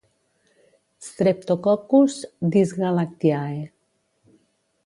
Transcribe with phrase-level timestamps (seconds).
[1.07, 2.15] Streptococcus
[2.57, 3.61] dysgalactiae.